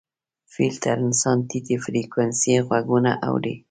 فیل 0.53 0.75
تر 0.83 0.97
انسان 1.07 1.37
ټیټې 1.49 1.75
فریکونسۍ 1.83 2.53
غږونه 2.69 3.11
اوري. 3.29 3.55